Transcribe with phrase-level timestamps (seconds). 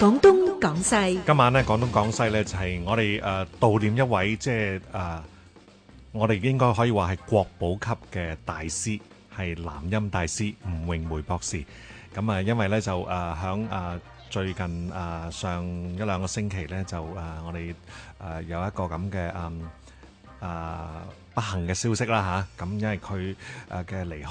[0.00, 5.22] 广东广西，今晚咧广东广西咧就系我哋诶悼念一位即系诶，
[6.12, 8.68] 我哋应该可以话系国宝级嘅大师，
[8.98, 9.00] 系
[9.62, 11.62] 南音大师吴咏梅博士。
[12.14, 17.74] 咁啊，因为咧就诶响诶最近诶上一两个星期咧就诶我哋
[18.18, 19.52] 诶有一个咁嘅啊
[20.40, 21.02] 啊
[21.34, 23.34] 不幸嘅消息啦吓，咁因为佢
[23.68, 24.30] 诶嘅离开。